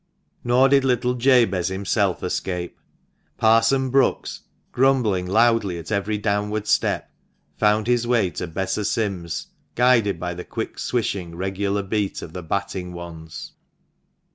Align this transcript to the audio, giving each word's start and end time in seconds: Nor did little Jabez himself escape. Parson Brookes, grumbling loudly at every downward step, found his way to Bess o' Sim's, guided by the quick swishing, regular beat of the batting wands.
Nor 0.43 0.67
did 0.67 0.83
little 0.83 1.13
Jabez 1.13 1.67
himself 1.67 2.23
escape. 2.23 2.79
Parson 3.37 3.91
Brookes, 3.91 4.39
grumbling 4.71 5.27
loudly 5.27 5.77
at 5.77 5.91
every 5.91 6.17
downward 6.17 6.65
step, 6.65 7.11
found 7.55 7.85
his 7.85 8.07
way 8.07 8.31
to 8.31 8.47
Bess 8.47 8.79
o' 8.79 8.81
Sim's, 8.81 9.49
guided 9.75 10.19
by 10.19 10.33
the 10.33 10.43
quick 10.43 10.79
swishing, 10.79 11.35
regular 11.35 11.83
beat 11.83 12.23
of 12.23 12.33
the 12.33 12.41
batting 12.41 12.93
wands. 12.93 13.53